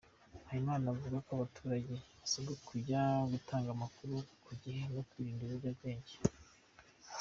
Habimana 0.47 0.85
avuga 0.93 1.17
ko 1.25 1.29
abaturage 1.37 1.91
basabwe 2.19 2.53
kujya 2.67 3.01
batanga 3.31 3.69
amakuru 3.73 4.15
ku 4.45 4.51
gihe 4.61 4.81
no 4.93 5.01
kwirinda 5.09 5.41
ibiyobyabwenge. 5.43 6.13